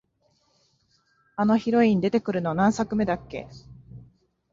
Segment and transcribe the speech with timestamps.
[1.35, 3.47] あのヒロイン出てくるの、何作目だっけ？